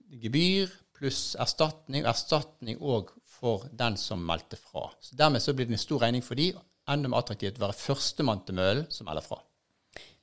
gebyr 0.08 0.70
pluss 0.98 1.34
erstatning, 1.38 2.04
og 2.04 2.12
erstatning 2.12 2.78
òg 2.78 3.10
for 3.38 3.66
den 3.70 3.98
som 3.98 4.22
meldte 4.26 4.58
fra. 4.58 4.88
Så 5.02 5.18
Dermed 5.18 5.42
så 5.42 5.54
blir 5.54 5.66
det 5.66 5.76
en 5.78 5.82
stor 5.82 6.02
regning 6.02 6.24
for 6.26 6.38
de, 6.38 6.50
enda 6.90 7.10
mer 7.10 7.22
attraktivt 7.22 7.58
å 7.58 7.66
være 7.66 7.78
førstemann 7.78 8.42
til 8.46 8.58
møllen 8.58 8.86
som 8.90 9.06
melder 9.10 9.26
fra. 9.26 9.42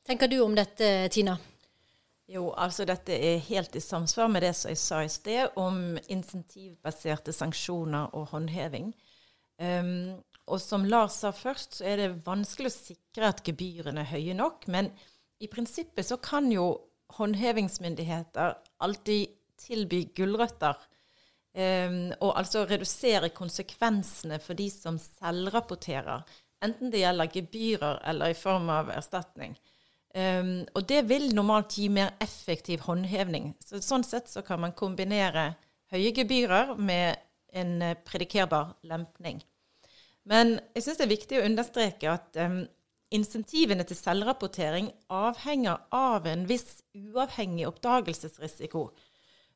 Tenker 0.06 0.32
du 0.32 0.40
om 0.44 0.56
dette, 0.56 1.10
Tina? 1.12 1.36
Jo, 2.26 2.48
altså 2.58 2.88
dette 2.90 3.14
er 3.14 3.44
helt 3.52 3.76
i 3.78 3.82
samsvar 3.84 4.30
med 4.34 4.42
det 4.42 4.56
som 4.58 4.72
jeg 4.72 4.80
sa 4.82 5.04
i 5.06 5.12
sted 5.14 5.60
om 5.62 5.98
insentivbaserte 6.10 7.34
sanksjoner 7.36 8.16
og 8.18 8.32
håndheving. 8.32 8.90
Um, 9.62 10.16
og 10.50 10.58
som 10.62 10.88
Lars 10.90 11.20
sa 11.22 11.30
først, 11.34 11.78
så 11.78 11.86
er 11.92 12.02
det 12.02 12.26
vanskelig 12.26 12.72
å 12.72 12.74
sikre 12.74 13.30
at 13.30 13.44
gebyrene 13.46 14.02
er 14.02 14.10
høye 14.10 14.34
nok. 14.38 14.66
Men 14.74 14.90
i 15.38 15.50
prinsippet 15.52 16.10
så 16.10 16.18
kan 16.18 16.50
jo 16.54 16.72
håndhevingsmyndigheter 17.20 18.58
alltid 18.82 19.38
tilby 19.62 20.08
gulrøtter. 20.18 20.82
Um, 21.56 22.10
og 22.26 22.34
altså 22.42 22.66
redusere 22.66 23.30
konsekvensene 23.38 24.42
for 24.42 24.58
de 24.58 24.66
som 24.74 24.98
selvrapporterer. 24.98 26.26
Enten 26.66 26.90
det 26.90 27.06
gjelder 27.06 27.32
gebyrer 27.38 28.02
eller 28.10 28.34
i 28.34 28.38
form 28.38 28.74
av 28.74 28.90
erstatning. 28.98 29.54
Um, 30.16 30.62
og 30.72 30.86
det 30.88 31.02
vil 31.10 31.28
normalt 31.36 31.76
gi 31.76 31.90
mer 31.92 32.14
effektiv 32.24 32.86
håndhevning. 32.88 33.50
Så, 33.60 33.82
sånn 33.84 34.06
sett 34.08 34.30
så 34.32 34.46
kan 34.48 34.62
man 34.64 34.76
kombinere 34.78 35.50
høye 35.92 36.14
gebyrer 36.16 36.72
med 36.80 37.20
en 37.52 37.74
uh, 37.84 37.98
predikerbar 38.08 38.78
lempning. 38.88 39.42
Men 40.24 40.56
jeg 40.74 40.86
syns 40.86 41.02
det 41.02 41.06
er 41.06 41.12
viktig 41.12 41.40
å 41.42 41.46
understreke 41.50 42.14
at 42.14 42.40
um, 42.40 42.62
insentivene 43.14 43.84
til 43.88 44.00
selvrapportering 44.00 44.88
avhenger 45.14 45.84
av 45.94 46.30
en 46.32 46.48
viss 46.48 46.80
uavhengig 46.96 47.68
oppdagelsesrisiko. 47.68 48.88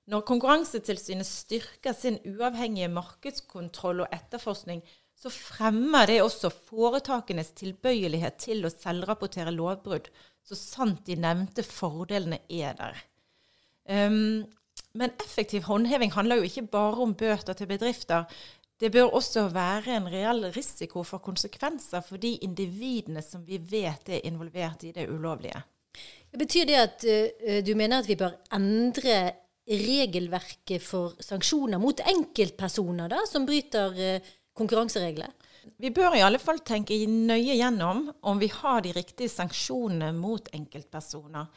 Når 0.10 0.26
Konkurransetilsynet 0.26 1.28
styrker 1.28 1.96
sin 1.96 2.18
uavhengige 2.26 2.90
markedskontroll 2.92 4.04
og 4.04 4.12
etterforskning, 4.16 4.84
så 5.20 5.32
fremmer 5.34 6.08
det 6.08 6.22
også 6.24 6.50
foretakenes 6.70 7.52
tilbøyelighet 7.60 8.40
til 8.40 8.64
å 8.66 8.72
selvrapportere 8.74 9.52
lovbrudd 9.52 10.08
så 10.46 10.58
sant 10.58 11.04
de 11.08 11.18
nevnte 11.20 11.64
fordelene 11.66 12.42
er 12.50 12.78
der. 12.78 13.02
Um, 13.90 14.46
men 14.98 15.14
effektiv 15.22 15.68
håndheving 15.70 16.14
handler 16.14 16.40
jo 16.40 16.48
ikke 16.48 16.68
bare 16.72 17.04
om 17.04 17.16
bøter 17.18 17.58
til 17.58 17.70
bedrifter. 17.70 18.26
Det 18.80 18.92
bør 18.92 19.16
også 19.18 19.48
være 19.54 19.98
en 19.98 20.08
reell 20.10 20.46
risiko 20.56 21.04
for 21.04 21.22
konsekvenser 21.24 22.02
for 22.06 22.22
de 22.22 22.38
individene 22.46 23.22
som 23.22 23.44
vi 23.48 23.60
vet 23.60 24.10
er 24.10 24.26
involvert 24.30 24.86
i 24.88 24.94
det 24.96 25.10
ulovlige. 25.10 25.62
Betyr 26.40 26.66
det 26.70 26.80
at 26.80 27.06
uh, 27.06 27.60
du 27.66 27.76
mener 27.76 28.00
at 28.00 28.10
vi 28.10 28.18
bør 28.18 28.38
endre 28.56 29.20
regelverket 29.70 30.82
for 30.82 31.14
sanksjoner 31.22 31.78
mot 31.82 32.02
enkeltpersoner 32.02 33.12
da, 33.12 33.22
som 33.30 33.46
bryter 33.46 33.94
uh, 33.94 34.34
konkurranseregler? 34.58 35.34
Vi 35.78 35.92
bør 35.92 36.16
i 36.18 36.24
alle 36.26 36.40
fall 36.42 36.62
tenke 36.66 36.96
nøye 37.08 37.58
gjennom 37.60 38.08
om 38.28 38.40
vi 38.42 38.50
har 38.54 38.82
de 38.86 38.94
riktige 38.96 39.32
sanksjonene 39.32 40.12
mot 40.16 40.48
enkeltpersoner. 40.56 41.50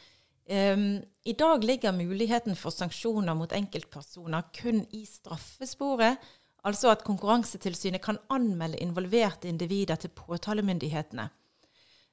Um, 0.53 1.03
I 1.25 1.35
dag 1.39 1.65
ligger 1.65 1.95
muligheten 1.95 2.57
for 2.59 2.75
sanksjoner 2.75 3.37
mot 3.39 3.53
enkeltpersoner 3.55 4.49
kun 4.57 4.83
i 4.91 5.05
straffesporet. 5.07 6.19
Altså 6.67 6.93
at 6.93 7.05
Konkurransetilsynet 7.07 8.03
kan 8.03 8.19
anmelde 8.31 8.79
involverte 8.83 9.49
individer 9.49 9.99
til 9.99 10.13
påtalemyndighetene. 10.15 11.29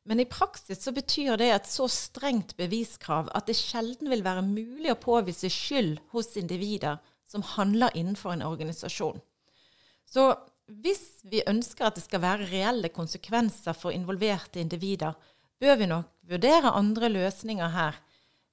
Men 0.09 0.19
i 0.19 0.25
praksis 0.25 0.81
så 0.81 0.93
betyr 0.95 1.37
det 1.37 1.51
et 1.53 1.67
så 1.69 1.85
strengt 1.91 2.55
beviskrav 2.57 3.29
at 3.37 3.45
det 3.49 3.57
sjelden 3.59 4.09
vil 4.09 4.23
være 4.25 4.45
mulig 4.45 4.89
å 4.93 5.01
påvise 5.01 5.51
skyld 5.53 5.99
hos 6.13 6.33
individer 6.39 6.97
som 7.29 7.45
handler 7.45 7.93
innenfor 7.93 8.33
en 8.33 8.45
organisasjon. 8.47 9.19
Så 10.09 10.31
hvis 10.69 11.23
vi 11.29 11.41
ønsker 11.49 11.87
at 11.87 11.97
det 11.97 12.05
skal 12.05 12.21
være 12.23 12.47
reelle 12.51 12.91
konsekvenser 12.93 13.75
for 13.77 13.95
involverte 13.95 14.61
individer, 14.61 15.17
bør 15.59 15.79
vi 15.79 15.89
nok 15.89 16.11
vurdere 16.29 16.75
andre 16.77 17.09
løsninger 17.09 17.73
her. 17.73 17.97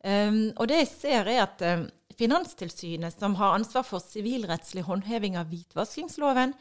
Um, 0.06 0.52
og 0.56 0.68
det 0.70 0.80
jeg 0.82 0.88
ser, 0.92 1.28
er 1.30 1.42
at 1.44 1.62
um, 1.66 1.86
Finanstilsynet, 2.16 3.12
som 3.18 3.34
har 3.36 3.58
ansvar 3.58 3.84
for 3.84 4.00
sivilrettslig 4.00 4.86
håndheving 4.86 5.36
av 5.36 5.50
hvitvaskingsloven, 5.50 6.54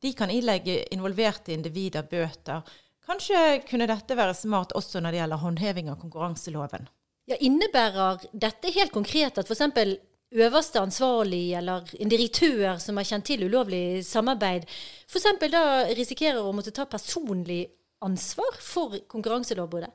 de 0.00 0.12
kan 0.16 0.30
ilegge 0.32 0.84
involverte 0.94 1.52
individer 1.52 2.06
bøter. 2.06 2.62
Kanskje 3.06 3.60
kunne 3.68 3.88
dette 3.90 4.16
være 4.16 4.36
smart 4.38 4.72
også 4.78 5.02
når 5.02 5.12
det 5.12 5.20
gjelder 5.20 5.42
håndheving 5.42 5.90
av 5.90 5.98
konkurranseloven. 6.00 6.86
Ja, 7.28 7.36
Innebærer 7.42 8.22
dette 8.32 8.72
helt 8.74 8.94
konkret 8.94 9.38
at 9.38 9.50
f.eks 9.50 9.98
øverste 10.30 10.80
ansvarlig 10.80 11.52
eller 11.58 11.88
en 11.98 12.10
direktør 12.10 12.78
som 12.82 12.98
har 13.00 13.08
kjent 13.08 13.26
til 13.26 13.44
ulovlig 13.48 14.04
samarbeid, 14.06 14.66
f.eks. 15.10 15.26
da 15.50 15.64
risikerer 15.96 16.42
å 16.42 16.54
måtte 16.54 16.74
ta 16.74 16.86
personlig 16.86 17.64
ansvar 18.04 18.60
for 18.62 18.96
konkurranselovbruddet? 19.10 19.92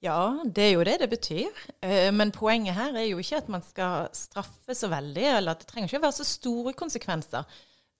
Ja, 0.00 0.40
det 0.44 0.64
er 0.64 0.70
jo 0.78 0.84
det 0.84 0.96
det 1.02 1.10
betyr. 1.12 1.64
Eh, 1.84 2.08
men 2.12 2.32
poenget 2.32 2.76
her 2.76 2.94
er 2.96 3.04
jo 3.10 3.18
ikke 3.20 3.42
at 3.42 3.50
man 3.52 3.64
skal 3.64 4.08
straffe 4.16 4.76
så 4.76 4.88
veldig, 4.88 5.26
eller 5.34 5.52
at 5.52 5.60
det 5.60 5.68
trenger 5.68 5.90
ikke 5.90 6.00
å 6.00 6.06
være 6.06 6.18
så 6.22 6.28
store 6.28 6.72
konsekvenser. 6.72 7.58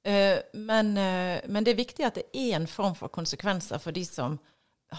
Eh, 0.09 0.39
men, 0.57 0.95
eh, 0.97 1.45
men 1.45 1.67
det 1.67 1.75
er 1.75 1.83
viktig 1.83 2.07
at 2.09 2.17
det 2.17 2.25
er 2.33 2.55
en 2.57 2.71
form 2.71 2.97
for 2.97 3.13
konsekvenser 3.13 3.83
for 3.83 3.93
de 3.93 4.07
som 4.09 4.39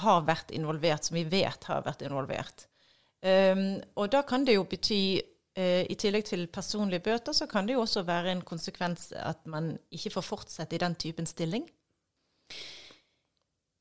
har 0.04 0.22
vært 0.30 0.54
involvert, 0.54 1.08
som 1.08 1.18
vi 1.18 1.26
vet 1.26 1.66
har 1.68 1.82
vært 1.84 2.06
involvert. 2.06 2.68
Og 3.22 4.08
da 4.10 4.24
kan 4.26 4.46
det 4.48 4.56
jo 4.56 4.64
bety 4.66 5.20
I 5.58 5.96
tillegg 6.00 6.29
til 6.29 6.46
personlige 6.48 7.03
bøter, 7.03 7.36
så 7.36 7.43
kan 7.48 7.67
det 7.67 7.74
jo 7.75 7.81
også 7.84 8.05
være 8.08 8.31
en 8.31 8.43
konsekvens 8.48 9.10
at 9.20 9.41
man 9.51 9.74
ikke 9.91 10.13
får 10.13 10.24
fortsette 10.24 10.77
i 10.77 10.79
den 10.79 10.96
typen 10.96 11.27
stilling. 11.27 11.65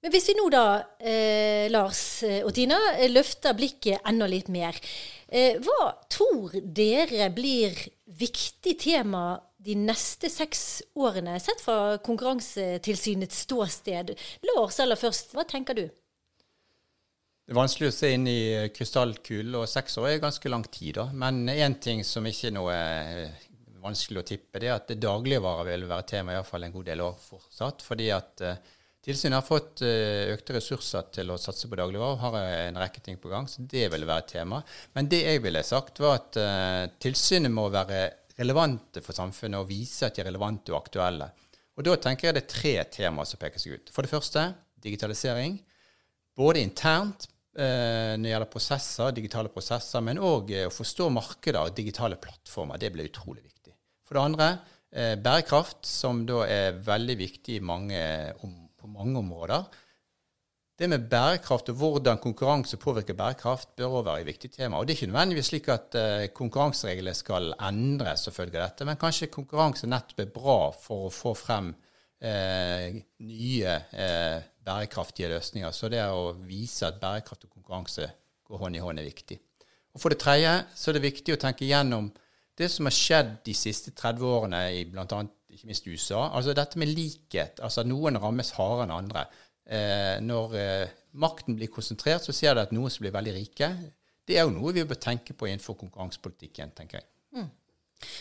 Men 0.00 0.14
hvis 0.14 0.30
vi 0.30 0.36
nå 0.38 0.46
da, 0.52 0.64
eh, 0.96 1.68
Lars 1.68 2.22
eh, 2.24 2.40
og 2.40 2.54
Tina, 2.56 2.78
eh, 2.94 3.10
løfter 3.12 3.56
blikket 3.56 4.00
enda 4.08 4.28
litt 4.30 4.48
mer. 4.48 4.76
Eh, 5.28 5.58
hva 5.60 5.92
tror 6.08 6.56
dere 6.64 7.28
blir 7.36 7.76
viktig 8.08 8.78
tema 8.80 9.34
de 9.60 9.76
neste 9.76 10.30
seks 10.32 10.80
årene, 10.96 11.36
sett 11.36 11.60
fra 11.60 11.98
Konkurransetilsynets 12.00 13.44
ståsted? 13.44 14.14
Lars 14.54 14.80
aller 14.80 14.96
først, 14.96 15.36
hva 15.36 15.44
tenker 15.44 15.76
du? 15.76 15.84
Det 17.50 17.56
er 17.56 17.64
vanskelig 17.64 17.88
å 17.90 17.94
se 17.96 18.08
inn 18.14 18.28
i 18.30 18.42
krystallkulen, 18.70 19.56
og 19.58 19.64
seks 19.66 19.96
år 19.98 20.04
er 20.06 20.20
ganske 20.22 20.50
lang 20.52 20.62
tid. 20.70 21.00
da. 21.00 21.08
Men 21.10 21.48
én 21.50 21.74
ting 21.82 22.04
som 22.06 22.22
ikke 22.30 22.46
er 22.46 22.52
noe 22.54 22.74
eh, 22.76 23.40
vanskelig 23.82 24.20
å 24.20 24.26
tippe, 24.28 24.60
det 24.62 24.68
er 24.68 24.76
at 24.76 24.92
dagligvarer 24.94 25.66
vil 25.66 25.88
være 25.90 26.06
tema 26.12 26.36
iallfall 26.36 26.68
en 26.68 26.76
god 26.76 26.86
del 26.86 27.00
år 27.02 27.16
fortsatt. 27.18 27.82
Fordi 27.82 28.06
at 28.14 28.44
uh, 28.46 28.60
tilsynet 29.02 29.34
har 29.34 29.42
fått 29.42 29.82
økte 29.82 30.54
ressurser 30.60 31.08
til 31.16 31.32
å 31.34 31.40
satse 31.42 31.66
på 31.66 31.78
dagligvarer 31.80 32.20
har 32.22 32.36
en 32.68 32.78
rekke 32.84 33.02
ting 33.02 33.18
på 33.18 33.32
gang, 33.32 33.50
så 33.50 33.66
det 33.66 33.88
vil 33.96 34.06
være 34.06 34.28
tema. 34.30 34.62
Men 34.94 35.10
det 35.10 35.24
jeg 35.24 35.42
ville 35.42 35.64
sagt, 35.66 35.98
var 36.04 36.20
at 36.20 36.38
tilsynet 37.02 37.50
må 37.50 37.66
være 37.74 38.04
relevante 38.38 39.02
for 39.02 39.18
samfunnet 39.18 39.58
og 39.58 39.66
vise 39.72 40.06
at 40.06 40.14
de 40.14 40.22
er 40.22 40.30
relevante 40.30 40.70
og 40.70 40.84
aktuelle. 40.84 41.32
Og 41.74 41.82
da 41.90 41.98
tenker 41.98 42.30
jeg 42.30 42.38
det 42.38 42.44
er 42.46 42.54
tre 42.54 42.76
temaer 43.00 43.26
som 43.26 43.42
peker 43.42 43.58
seg 43.58 43.74
ut. 43.74 43.90
For 43.90 44.06
det 44.06 44.14
første 44.14 44.46
digitalisering. 44.86 45.58
Både 46.38 46.62
internt 46.62 47.26
eh, 47.26 47.39
når 47.50 48.22
det 48.22 48.30
gjelder 48.30 48.50
prosesser, 48.52 49.14
digitale 49.16 49.50
prosesser, 49.50 50.04
men 50.06 50.20
òg 50.22 50.52
å 50.68 50.70
forstå 50.70 51.08
markeder 51.10 51.64
og 51.64 51.74
digitale 51.74 52.18
plattformer. 52.22 52.78
Det 52.78 52.92
blir 52.94 53.10
utrolig 53.10 53.42
viktig. 53.42 53.74
For 54.10 54.18
det 54.18 54.22
andre 54.26 54.46
eh, 54.90 55.14
bærekraft, 55.22 55.84
som 55.86 56.24
da 56.26 56.42
er 56.50 56.80
veldig 56.82 57.14
viktig 57.20 57.60
mange, 57.62 58.00
på 58.40 58.90
mange 58.90 59.20
områder. 59.20 59.68
Det 60.80 60.88
med 60.88 61.04
bærekraft 61.12 61.68
og 61.70 61.76
hvordan 61.76 62.18
konkurranse 62.18 62.78
påvirker 62.80 63.14
bærekraft, 63.14 63.74
bør 63.76 64.00
òg 64.00 64.06
være 64.08 64.24
et 64.24 64.30
viktig 64.30 64.50
tema. 64.54 64.78
Og 64.78 64.88
Det 64.88 64.94
er 64.94 64.98
ikke 64.98 65.12
nødvendigvis 65.12 65.50
slik 65.52 65.68
at 65.70 65.94
eh, 66.00 66.26
konkurransereglene 66.34 67.14
skal 67.14 67.52
endres 67.68 68.26
som 68.26 68.34
følge 68.34 68.58
av 68.58 68.70
dette, 68.70 68.88
men 68.88 68.98
kanskje 68.98 69.30
konkurranse 69.30 69.86
nettopp 69.86 70.24
er 70.24 70.34
bra 70.34 70.58
for 70.74 71.06
å 71.06 71.14
få 71.14 71.36
frem 71.38 71.74
eh, 72.20 73.00
nye 73.26 73.76
eh, 73.92 74.40
bærekraftige 74.64 75.30
løsninger. 75.32 75.72
Så 75.74 75.90
det 75.92 76.02
å 76.04 76.32
vise 76.46 76.88
at 76.88 77.00
bærekraft 77.02 77.46
og 77.48 77.54
konkurranse 77.56 78.08
går 78.48 78.64
hånd 78.64 78.78
i 78.78 78.82
hånd, 78.84 79.00
er 79.00 79.08
viktig. 79.08 79.38
Og 79.94 80.02
For 80.02 80.12
det 80.12 80.20
tredje 80.22 80.52
så 80.76 80.90
er 80.90 80.98
det 80.98 81.08
viktig 81.08 81.34
å 81.34 81.40
tenke 81.40 81.68
gjennom 81.68 82.10
det 82.60 82.68
som 82.70 82.86
har 82.86 82.94
skjedd 82.94 83.36
de 83.46 83.54
siste 83.56 83.92
30 83.96 84.26
årene 84.26 84.64
i 84.76 84.82
bl.a. 84.88 85.04
ikke 85.50 85.70
minst 85.70 85.86
USA. 85.88 86.26
Altså 86.28 86.54
dette 86.56 86.78
med 86.80 86.92
likhet. 86.92 87.62
Altså 87.64 87.82
at 87.82 87.90
noen 87.90 88.18
rammes 88.20 88.52
hardere 88.58 88.86
enn 88.86 88.96
andre. 88.98 89.24
Eh, 89.70 90.16
når 90.24 90.58
eh, 90.58 90.92
makten 91.22 91.56
blir 91.56 91.70
konsentrert, 91.72 92.26
så 92.26 92.34
ser 92.36 92.54
du 92.54 92.62
at 92.62 92.74
noen 92.74 92.92
som 92.92 93.04
blir 93.04 93.14
veldig 93.14 93.34
rike. 93.38 93.70
Det 94.26 94.36
er 94.36 94.46
jo 94.46 94.54
noe 94.54 94.74
vi 94.76 94.84
bør 94.86 95.00
tenke 95.00 95.34
på 95.34 95.48
innenfor 95.48 95.78
konkurransepolitikken, 95.80 96.74
tenker 96.76 97.00
jeg. 97.00 97.08
Mm. 97.38 97.48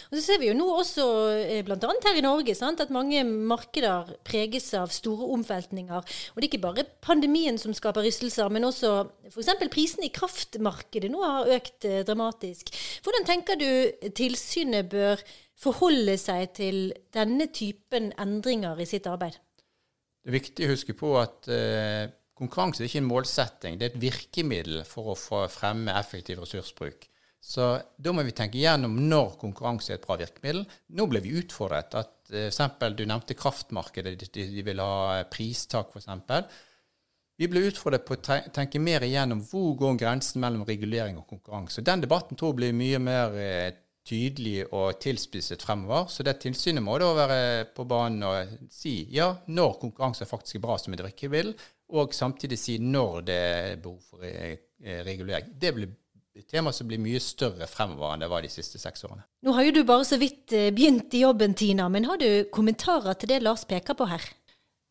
Og 0.09 0.17
så 0.17 0.21
ser 0.23 0.39
vi 0.41 0.49
jo 0.49 0.55
nå 0.57 0.67
også, 0.79 1.05
eh, 1.39 1.61
bl.a. 1.65 1.77
her 2.05 2.19
i 2.19 2.23
Norge, 2.25 2.55
sant, 2.57 2.81
at 2.83 2.93
mange 2.93 3.23
markeder 3.23 4.13
preges 4.27 4.71
av 4.77 4.91
store 4.93 5.29
omveltninger. 5.35 5.99
Og 5.99 6.39
det 6.39 6.47
er 6.47 6.49
ikke 6.51 6.63
bare 6.67 6.87
pandemien 7.05 7.59
som 7.61 7.75
skaper 7.77 8.05
rystelser, 8.05 8.51
men 8.51 8.67
også 8.67 8.93
f.eks. 9.31 9.51
prisene 9.71 10.09
i 10.09 10.13
kraftmarkedet 10.15 11.11
nå 11.13 11.23
har 11.23 11.51
økt 11.59 11.87
eh, 11.87 12.01
dramatisk. 12.07 12.73
Hvordan 13.05 13.27
tenker 13.27 13.59
du 13.59 14.09
tilsynet 14.17 14.89
bør 14.91 15.21
forholde 15.59 16.15
seg 16.19 16.53
til 16.59 16.89
denne 17.15 17.49
typen 17.55 18.13
endringer 18.19 18.79
i 18.79 18.87
sitt 18.89 19.07
arbeid? 19.11 19.37
Det 20.19 20.31
er 20.31 20.35
viktig 20.35 20.65
å 20.67 20.73
huske 20.73 20.95
på 20.97 21.13
at 21.19 21.47
eh, 21.51 22.11
konkurranse 22.39 22.83
er 22.83 22.89
ikke 22.89 23.01
en 23.03 23.09
målsetting, 23.09 23.79
det 23.79 23.87
er 23.87 23.93
et 23.93 24.03
virkemiddel 24.03 24.83
for 24.87 25.13
å 25.13 25.47
fremme 25.51 25.95
effektiv 25.99 26.43
ressursbruk. 26.43 27.07
Så 27.39 27.65
da 27.97 28.11
må 28.13 28.23
vi 28.27 28.35
tenke 28.35 28.59
gjennom 28.59 28.97
når 29.09 29.37
konkurranse 29.39 29.93
er 29.93 29.99
et 29.99 30.05
bra 30.05 30.17
virkemiddel. 30.19 30.65
Nå 30.97 31.05
ble 31.09 31.21
vi 31.23 31.37
utfordret. 31.39 31.95
at 31.95 32.33
eh, 32.33 32.47
eksempel, 32.47 32.95
Du 32.95 33.05
nevnte 33.05 33.37
kraftmarkedet, 33.37 34.17
de, 34.19 34.47
de 34.55 34.65
vil 34.65 34.83
ha 34.83 35.23
pristak 35.31 35.95
f.eks. 35.95 36.65
Vi 37.39 37.47
ble 37.47 37.69
utfordret 37.69 38.03
på 38.03 38.17
å 38.17 38.39
tenke 38.51 38.81
mer 38.83 39.05
igjennom 39.07 39.39
hvor 39.47 39.77
går 39.79 40.01
grensen 40.01 40.41
mellom 40.43 40.65
regulering 40.67 41.21
og 41.21 41.29
konkurranse. 41.29 41.81
Den 41.81 42.03
debatten 42.03 42.35
tror 42.35 42.51
jeg 42.51 42.59
blir 42.59 42.75
mye 42.75 42.99
mer 42.99 43.37
eh, 43.39 43.69
tydelig 44.09 44.65
og 44.75 44.99
tilspisset 44.99 45.63
fremover. 45.63 46.09
Så 46.11 46.25
det 46.27 46.39
tilsynet 46.43 46.83
må 46.83 46.97
da 46.99 47.13
være 47.15 47.39
på 47.75 47.85
banen 47.87 48.25
og 48.27 48.67
si 48.73 49.05
ja, 49.15 49.31
når 49.47 49.79
konkurranse 49.85 50.27
faktisk 50.27 50.59
er 50.59 50.65
bra 50.67 50.75
som 50.81 50.95
et 50.95 51.05
virkemiddel, 51.05 51.53
og 51.95 52.13
samtidig 52.13 52.59
si 52.59 52.77
når 52.83 53.23
det 53.25 53.39
er 53.39 53.79
behov 53.83 54.03
for 54.11 54.27
eh, 54.27 54.59
regulering. 55.07 55.55
Det 55.59 55.73
blir 55.75 55.95
tema 56.49 56.71
som 56.75 56.87
blir 56.87 57.01
mye 57.01 57.19
større 57.23 57.67
fremover 57.69 58.13
enn 58.13 58.23
det 58.23 58.29
var 58.31 58.45
de 58.45 58.51
siste 58.51 58.79
seks 58.81 59.05
årene. 59.07 59.25
Nå 59.45 59.53
har 59.57 59.67
jo 59.67 59.75
du 59.75 59.83
bare 59.87 60.07
så 60.07 60.19
vidt 60.21 60.53
eh, 60.55 60.69
begynt 60.75 61.13
i 61.13 61.23
jobben, 61.23 61.55
Tina, 61.57 61.89
men 61.89 62.07
har 62.09 62.19
du 62.21 62.49
kommentarer 62.53 63.17
til 63.19 63.33
det 63.33 63.41
Lars 63.43 63.65
peker 63.69 63.97
på 63.97 64.07
her? 64.09 64.25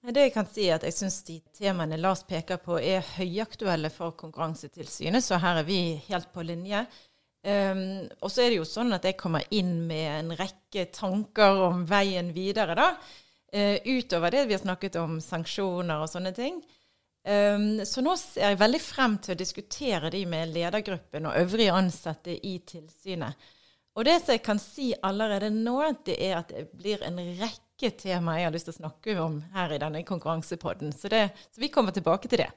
Det 0.08 0.28
jeg 0.28 0.32
kan 0.32 0.46
si 0.46 0.68
er 0.68 0.78
at 0.78 0.86
jeg 0.86 0.94
syns 0.94 1.18
de 1.26 1.40
temaene 1.58 1.98
Lars 2.00 2.22
peker 2.26 2.60
på 2.62 2.78
er 2.78 3.04
høyaktuelle 3.16 3.90
for 3.92 4.14
Konkurransetilsynet, 4.16 5.24
så 5.24 5.40
her 5.42 5.60
er 5.60 5.66
vi 5.68 5.80
helt 6.06 6.30
på 6.32 6.44
linje. 6.46 6.84
Um, 7.42 8.06
og 8.22 8.30
så 8.30 8.44
er 8.44 8.52
det 8.52 8.60
jo 8.60 8.66
sånn 8.66 8.94
at 8.94 9.04
jeg 9.06 9.18
kommer 9.18 9.44
inn 9.54 9.74
med 9.88 10.06
en 10.10 10.32
rekke 10.38 10.88
tanker 10.94 11.62
om 11.66 11.84
veien 11.88 12.32
videre, 12.34 12.78
da. 12.78 12.88
Uh, 13.54 13.76
utover 13.84 14.32
det 14.32 14.46
vi 14.48 14.56
har 14.56 14.62
snakket 14.62 14.98
om 15.02 15.18
sanksjoner 15.24 16.04
og 16.04 16.10
sånne 16.12 16.32
ting. 16.36 16.62
Um, 17.26 17.84
så 17.84 18.00
nå 18.04 18.14
ser 18.16 18.52
jeg 18.52 18.60
veldig 18.60 18.80
frem 18.80 19.16
til 19.20 19.34
å 19.34 19.38
diskutere 19.38 20.10
de 20.14 20.22
med 20.30 20.52
ledergruppen 20.54 21.26
og 21.28 21.40
øvrige 21.40 21.74
ansatte 21.76 22.34
i 22.34 22.58
tilsynet. 22.64 23.48
Og 23.98 24.06
det 24.06 24.20
som 24.22 24.36
jeg 24.36 24.44
kan 24.46 24.60
si 24.62 24.92
allerede 25.02 25.50
nå, 25.50 25.80
det 26.06 26.14
er 26.22 26.36
at 26.38 26.52
det 26.54 26.68
blir 26.78 27.02
en 27.04 27.18
rekke 27.40 27.90
temaer 27.98 28.44
jeg 28.44 28.48
har 28.48 28.54
lyst 28.54 28.68
til 28.70 28.76
å 28.76 28.78
snakke 28.78 29.16
om 29.18 29.40
her 29.56 29.74
i 29.74 29.80
denne 29.82 30.04
konkurransepodden. 30.06 30.94
Så, 30.94 31.10
det, 31.10 31.24
så 31.50 31.62
vi 31.62 31.72
kommer 31.74 31.96
tilbake 31.96 32.30
til 32.30 32.44
det. 32.44 32.52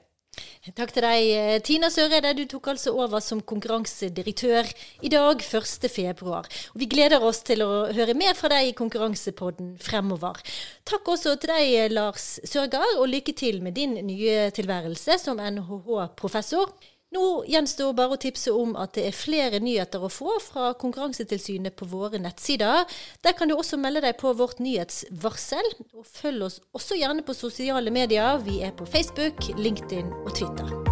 Takk 0.72 0.92
til 0.94 1.04
deg, 1.04 1.26
eh, 1.28 1.58
Tina 1.60 1.90
Søreide. 1.92 2.30
Du 2.38 2.46
tok 2.48 2.68
altså 2.72 2.94
over 2.96 3.20
som 3.20 3.42
konkurransedirektør 3.42 4.70
i 5.04 5.10
dag, 5.12 5.42
1.2. 5.42 6.48
Vi 6.74 6.86
gleder 6.86 7.20
oss 7.22 7.42
til 7.42 7.60
å 7.60 7.92
høre 7.92 8.14
mer 8.14 8.32
fra 8.38 8.48
deg 8.48 8.70
i 8.70 8.76
Konkurransepodden 8.78 9.74
fremover. 9.78 10.40
Takk 10.88 11.04
også 11.04 11.36
til 11.36 11.52
deg, 11.52 11.92
Lars 11.92 12.40
Sørgaard, 12.48 12.96
og 12.96 13.10
lykke 13.12 13.36
til 13.36 13.60
med 13.60 13.76
din 13.76 13.98
nye 14.06 14.48
tilværelse 14.56 15.18
som 15.20 15.36
NHH-professor. 15.36 16.72
Nå 17.12 17.24
gjenstår 17.50 17.92
bare 17.96 18.16
å 18.16 18.20
tipse 18.20 18.52
om 18.56 18.72
at 18.80 18.94
det 18.96 19.04
er 19.10 19.16
flere 19.16 19.60
nyheter 19.60 20.00
å 20.00 20.08
få 20.12 20.38
fra 20.40 20.70
Konkurransetilsynet 20.80 21.76
på 21.76 21.88
våre 21.90 22.20
nettsider. 22.22 22.86
Der 23.24 23.36
kan 23.36 23.52
du 23.52 23.56
også 23.58 23.76
melde 23.80 24.04
deg 24.06 24.16
på 24.22 24.32
vårt 24.38 24.62
nyhetsvarsel. 24.64 25.74
Og 25.92 26.08
følg 26.08 26.48
oss 26.48 26.62
også 26.72 26.96
gjerne 26.96 27.26
på 27.26 27.36
sosiale 27.36 27.92
medier. 27.92 28.40
Vi 28.46 28.62
er 28.64 28.72
på 28.76 28.88
Facebook, 28.88 29.44
LinkedIn 29.60 30.08
og 30.24 30.32
Twitter. 30.38 30.91